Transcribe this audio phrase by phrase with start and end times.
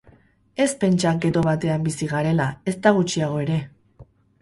[0.65, 3.63] Ez pentsa ghetto batean bizi garela, ezta gutxiago ere.